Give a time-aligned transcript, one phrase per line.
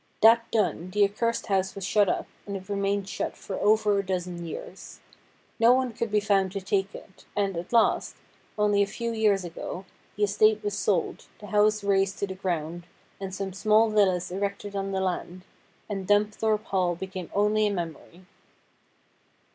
[0.21, 4.03] That done, the accursed house was shut up, and it remained shut for over a
[4.03, 4.99] dozen years.
[5.59, 8.15] No one could be found to take it; and, at last,
[8.57, 9.85] only a few years ago,
[10.15, 12.87] the estate was sold, the house razed to the ground,
[13.19, 15.45] and some small villas erected on the land,
[15.87, 18.25] and Dumthorpe Hall became only a memory.